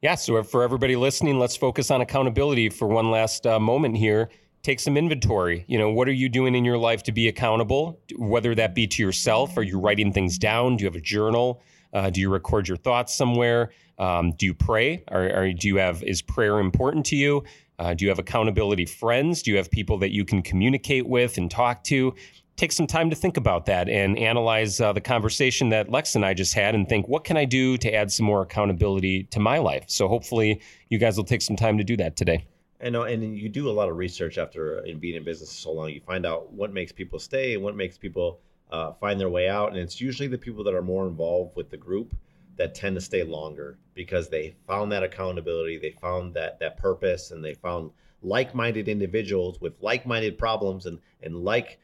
[0.00, 0.14] Yeah.
[0.14, 4.30] So for everybody listening, let's focus on accountability for one last uh, moment here
[4.64, 5.64] take some inventory.
[5.68, 8.00] You know, what are you doing in your life to be accountable?
[8.16, 10.76] Whether that be to yourself, are you writing things down?
[10.76, 11.62] Do you have a journal?
[11.92, 13.70] Uh, do you record your thoughts somewhere?
[13.98, 15.04] Um, do you pray?
[15.12, 17.44] Or, or, do you have is prayer important to you?
[17.78, 19.42] Uh, do you have accountability friends?
[19.42, 22.14] Do you have people that you can communicate with and talk to?
[22.56, 26.24] Take some time to think about that and analyze uh, the conversation that Lex and
[26.24, 29.40] I just had and think, what can I do to add some more accountability to
[29.40, 29.84] my life?
[29.88, 32.46] So hopefully, you guys will take some time to do that today.
[32.84, 35.88] And and you do a lot of research after in being in business so long.
[35.88, 39.48] You find out what makes people stay and what makes people uh, find their way
[39.48, 39.70] out.
[39.70, 42.14] And it's usually the people that are more involved with the group
[42.56, 47.30] that tend to stay longer because they found that accountability, they found that that purpose,
[47.30, 47.90] and they found
[48.22, 51.78] like-minded individuals with like-minded problems and and like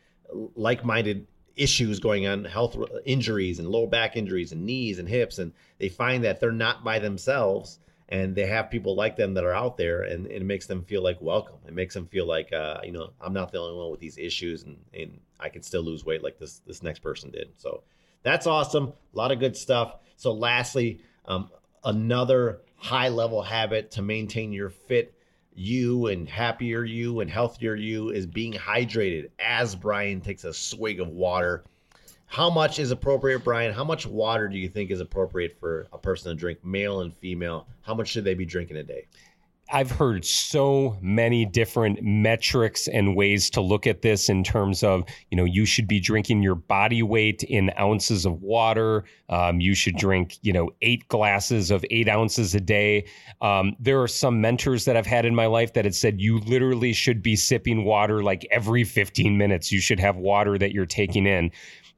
[0.55, 5.53] like-minded issues going on health injuries and lower back injuries and knees and hips and
[5.79, 7.81] they find that they're not by themselves
[8.11, 10.83] and they have people like them that are out there and, and it makes them
[10.83, 11.57] feel like welcome.
[11.67, 14.19] It makes them feel like uh, you know i'm not the only one with these
[14.19, 17.49] issues and, and i can still lose weight like this this next person did.
[17.57, 17.83] So
[18.23, 18.93] that's awesome.
[19.15, 19.97] A lot of good stuff.
[20.17, 21.51] So lastly um,
[21.85, 25.15] another high level habit to maintain your fit
[25.53, 29.31] you and happier you and healthier you is being hydrated.
[29.39, 31.65] As brian takes a swig of water
[32.31, 33.75] how much is appropriate, Brian?
[33.75, 37.13] How much water do you think is appropriate for a person to drink, male and
[37.17, 37.67] female?
[37.83, 39.09] How much should they be drinking a day?
[39.73, 45.05] I've heard so many different metrics and ways to look at this in terms of,
[45.31, 49.05] you know, you should be drinking your body weight in ounces of water.
[49.29, 53.07] Um, you should drink, you know, eight glasses of eight ounces a day.
[53.41, 56.39] Um, there are some mentors that I've had in my life that had said you
[56.41, 59.71] literally should be sipping water like every 15 minutes.
[59.71, 61.51] You should have water that you're taking in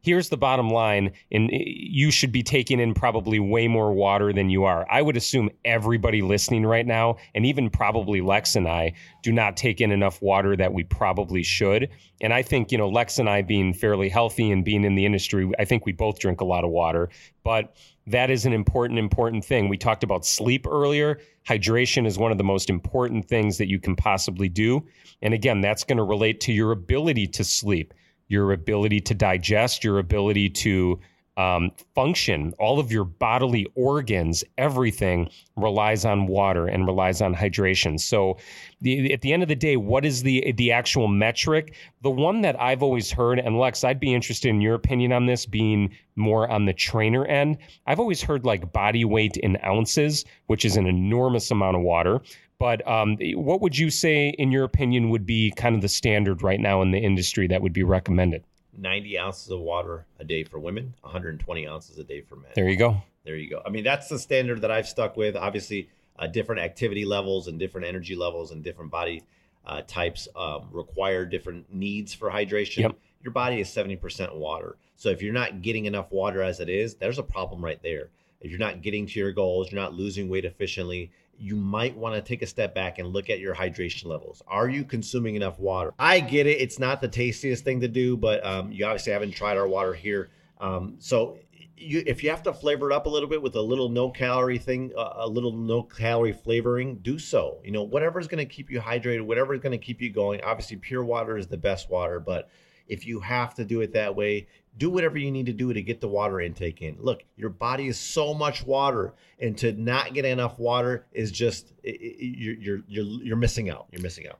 [0.02, 4.32] here's the bottom line and eh, you should be taking in probably way more water
[4.32, 4.86] than you are.
[4.90, 9.56] I would assume everybody listening right now and even probably lex and i do not
[9.56, 11.88] take in enough water that we probably should.
[12.20, 15.06] And i think you know lex and i being fairly healthy and being in the
[15.06, 17.08] industry i think we both drink a lot of water.
[17.44, 19.68] But that is an important important thing.
[19.68, 21.20] We talked about sleep earlier.
[21.48, 24.84] Hydration is one of the most important things that you can possibly do.
[25.22, 27.94] And again that's going to relate to your ability to sleep
[28.32, 30.98] your ability to digest, your ability to
[31.36, 37.98] um, function, all of your bodily organs, everything relies on water and relies on hydration.
[37.98, 38.36] So,
[38.80, 41.74] the, at the end of the day, what is the the actual metric?
[42.02, 45.26] The one that I've always heard, and Lex, I'd be interested in your opinion on
[45.26, 47.58] this, being more on the trainer end.
[47.86, 52.20] I've always heard like body weight in ounces, which is an enormous amount of water.
[52.58, 56.42] But um, what would you say, in your opinion, would be kind of the standard
[56.42, 58.44] right now in the industry that would be recommended?
[58.76, 62.52] 90 ounces of water a day for women, 120 ounces a day for men.
[62.54, 63.02] There you go.
[63.24, 63.62] There you go.
[63.64, 65.36] I mean, that's the standard that I've stuck with.
[65.36, 69.22] Obviously, uh, different activity levels and different energy levels and different body
[69.64, 72.78] uh, types um, require different needs for hydration.
[72.78, 72.96] Yep.
[73.22, 74.76] Your body is 70% water.
[74.96, 78.10] So if you're not getting enough water as it is, there's a problem right there.
[78.40, 82.14] If you're not getting to your goals, you're not losing weight efficiently, you might want
[82.14, 84.42] to take a step back and look at your hydration levels.
[84.46, 85.92] Are you consuming enough water?
[85.98, 89.32] I get it; it's not the tastiest thing to do, but um, you obviously haven't
[89.32, 90.30] tried our water here.
[90.60, 91.38] Um, so,
[91.76, 94.08] you, if you have to flavor it up a little bit with a little no
[94.08, 97.58] calorie thing, a little no calorie flavoring, do so.
[97.64, 100.10] You know, whatever is going to keep you hydrated, whatever is going to keep you
[100.10, 100.40] going.
[100.42, 102.50] Obviously, pure water is the best water, but
[102.86, 104.46] if you have to do it that way,
[104.78, 106.96] do whatever you need to do to get the water intake in.
[106.98, 111.72] Look, your body is so much water, and to not get enough water is just
[111.82, 113.86] you're you're you're you're missing out.
[113.92, 114.38] You're missing out.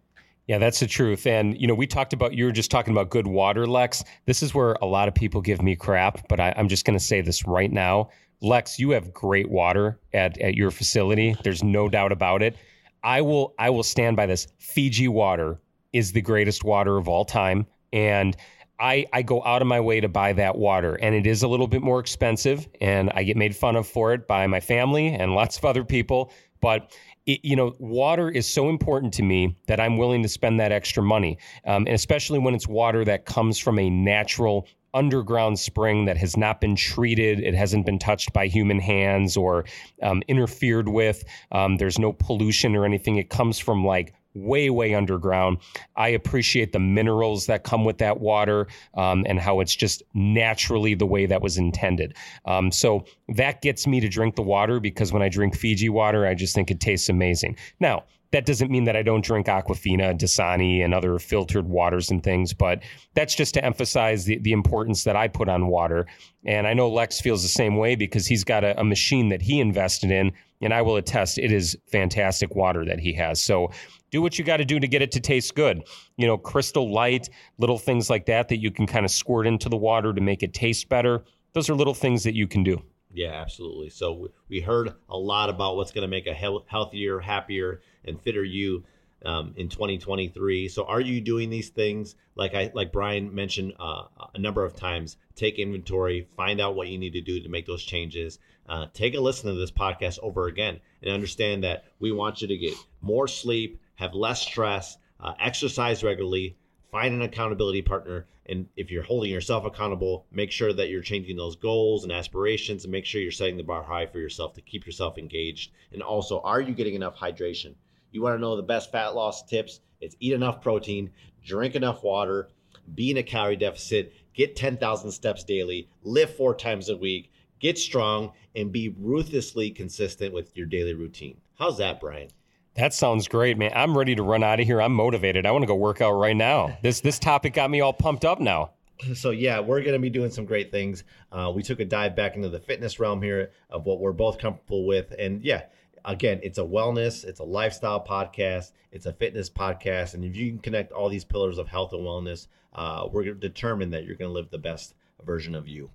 [0.48, 1.26] Yeah, that's the truth.
[1.26, 4.02] And you know, we talked about you were just talking about good water, Lex.
[4.26, 6.98] This is where a lot of people give me crap, but I, I'm just going
[6.98, 8.78] to say this right now, Lex.
[8.78, 11.36] You have great water at at your facility.
[11.44, 12.56] There's no doubt about it.
[13.04, 14.48] I will I will stand by this.
[14.58, 15.60] Fiji water
[15.92, 18.36] is the greatest water of all time, and
[18.82, 21.48] I, I go out of my way to buy that water, and it is a
[21.48, 25.06] little bit more expensive, and I get made fun of for it by my family
[25.06, 26.32] and lots of other people.
[26.60, 26.92] But
[27.26, 30.72] it, you know, water is so important to me that I'm willing to spend that
[30.72, 36.04] extra money, um, and especially when it's water that comes from a natural underground spring
[36.04, 37.40] that has not been treated.
[37.40, 39.64] It hasn't been touched by human hands or
[40.02, 41.24] um, interfered with.
[41.50, 43.16] Um, there's no pollution or anything.
[43.16, 45.58] It comes from like way, way underground.
[45.96, 50.94] I appreciate the minerals that come with that water um, and how it's just naturally
[50.94, 52.16] the way that was intended.
[52.44, 56.26] Um, so that gets me to drink the water because when I drink Fiji water,
[56.26, 57.56] I just think it tastes amazing.
[57.80, 62.22] Now, that doesn't mean that I don't drink Aquafina, Dasani, and other filtered waters and
[62.22, 62.82] things, but
[63.14, 66.06] that's just to emphasize the, the importance that I put on water.
[66.44, 69.42] And I know Lex feels the same way because he's got a, a machine that
[69.42, 73.40] he invested in, and I will attest it is fantastic water that he has.
[73.40, 73.70] So
[74.12, 75.82] do what you got to do to get it to taste good.
[76.16, 79.68] You know, crystal light, little things like that that you can kind of squirt into
[79.68, 81.24] the water to make it taste better.
[81.54, 82.82] Those are little things that you can do.
[83.12, 83.90] Yeah, absolutely.
[83.90, 88.44] So we heard a lot about what's going to make a healthier, happier, and fitter
[88.44, 88.84] you
[89.24, 90.68] um, in 2023.
[90.68, 94.74] So are you doing these things like I like Brian mentioned uh, a number of
[94.74, 95.16] times?
[95.34, 98.38] Take inventory, find out what you need to do to make those changes.
[98.68, 102.48] Uh, take a listen to this podcast over again and understand that we want you
[102.48, 106.56] to get more sleep, have less stress, uh, exercise regularly,
[106.90, 108.26] find an accountability partner.
[108.46, 112.84] And if you're holding yourself accountable, make sure that you're changing those goals and aspirations
[112.84, 115.70] and make sure you're setting the bar high for yourself to keep yourself engaged.
[115.92, 117.74] And also, are you getting enough hydration?
[118.10, 119.80] You want to know the best fat loss tips?
[120.00, 121.10] It's eat enough protein,
[121.44, 122.48] drink enough water,
[122.96, 127.78] be in a calorie deficit, get 10,000 steps daily, lift four times a week, get
[127.78, 131.40] strong, and be ruthlessly consistent with your daily routine.
[131.56, 132.30] How's that, Brian?
[132.74, 133.72] That sounds great, man.
[133.74, 134.80] I'm ready to run out of here.
[134.80, 135.44] I'm motivated.
[135.44, 136.78] I want to go work out right now.
[136.82, 138.70] This this topic got me all pumped up now.
[139.14, 141.02] So yeah, we're going to be doing some great things.
[141.32, 144.38] Uh, we took a dive back into the fitness realm here of what we're both
[144.38, 145.62] comfortable with, and yeah,
[146.04, 150.50] again, it's a wellness, it's a lifestyle podcast, it's a fitness podcast, and if you
[150.50, 154.28] can connect all these pillars of health and wellness, uh, we're determined that you're going
[154.28, 155.90] to live the best version of you.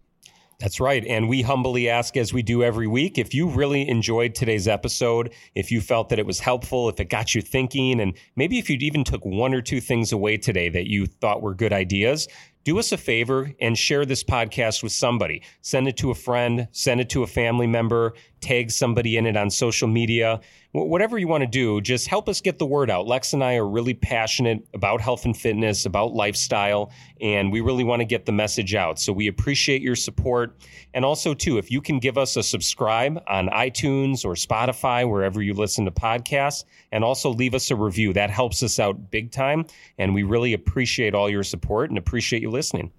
[0.59, 1.05] That's right.
[1.05, 5.31] And we humbly ask, as we do every week, if you really enjoyed today's episode,
[5.53, 8.67] if you felt that it was helpful, if it got you thinking, and maybe if
[8.67, 12.27] you even took one or two things away today that you thought were good ideas,
[12.63, 15.43] do us a favor and share this podcast with somebody.
[15.61, 19.37] Send it to a friend, send it to a family member, tag somebody in it
[19.37, 20.41] on social media
[20.85, 23.07] whatever you want to do, just help us get the word out.
[23.07, 27.83] Lex and I are really passionate about health and fitness, about lifestyle, and we really
[27.83, 28.99] want to get the message out.
[28.99, 30.57] So we appreciate your support.
[30.93, 35.41] And also, too, if you can give us a subscribe on iTunes or Spotify, wherever
[35.41, 39.31] you listen to podcasts, and also leave us a review, that helps us out big
[39.31, 39.65] time.
[39.97, 42.91] And we really appreciate all your support and appreciate you listening.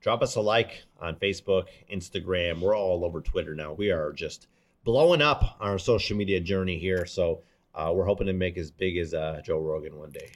[0.00, 2.60] Drop us a like on Facebook, Instagram.
[2.60, 3.72] We're all over Twitter now.
[3.72, 4.46] We are just
[4.86, 7.04] blowing up on our social media journey here.
[7.04, 7.42] So
[7.74, 10.30] uh, we're hoping to make as big as uh, Joe Rogan one day.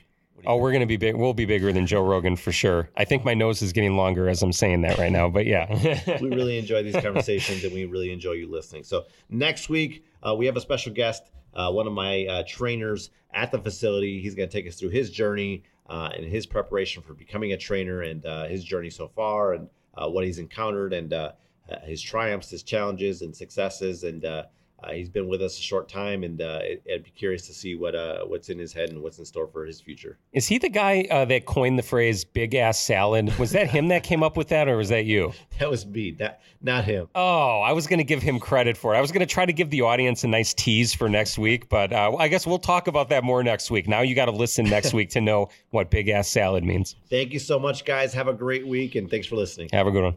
[0.47, 1.17] Oh, we're gonna be big.
[1.17, 2.89] We'll be bigger than Joe Rogan for sure.
[2.97, 5.29] I think my nose is getting longer as I'm saying that right now.
[5.29, 8.85] But yeah, we really enjoy these conversations, and we really enjoy you listening.
[8.85, 13.11] So next week uh, we have a special guest, uh, one of my uh, trainers
[13.35, 14.23] at the facility.
[14.23, 17.59] He's going to take us through his journey uh, and his preparation for becoming a
[17.59, 21.13] trainer, and uh, his journey so far, and uh, what he's encountered, and
[21.83, 24.45] his triumphs, his challenges, and successes, and uh,
[24.89, 26.61] he's been with us a short time, and uh,
[26.93, 29.47] I'd be curious to see what uh, what's in his head and what's in store
[29.47, 30.19] for his future.
[30.33, 33.37] Is he the guy uh, that coined the phrase "big ass salad"?
[33.39, 35.33] Was that him that came up with that, or was that you?
[35.61, 37.09] That was me, that not him.
[37.15, 38.97] Oh, I was going to give him credit for it.
[38.97, 41.69] I was going to try to give the audience a nice tease for next week,
[41.69, 43.87] but uh, I guess we'll talk about that more next week.
[43.87, 46.97] Now you got to listen next week to know what big ass salad means.
[47.11, 48.15] Thank you so much, guys.
[48.15, 49.69] Have a great week, and thanks for listening.
[49.71, 50.17] Have a good one.